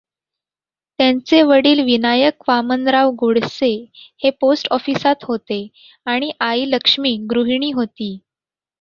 त्यांचे 0.99 1.41
वडील 1.43 1.79
विनायक 1.83 2.43
वामनराव 2.47 3.11
गोडसे 3.19 3.69
हे 4.23 4.29
पोस्ट 4.41 4.67
ऑफिसात 4.71 5.23
होते 5.23 5.67
आणि 6.07 6.31
आई 6.41 6.65
लक्ष्मी 6.69 7.15
गृहिणी 7.29 7.71
होती. 7.71 8.17